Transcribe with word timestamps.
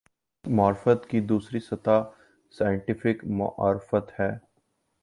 معرفت 0.45 1.09
کی 1.09 1.19
دوسری 1.21 1.59
سطح 1.59 2.01
"سائنٹیفک 2.55 3.25
معرفت" 3.31 4.19
ہے۔ 4.19 4.31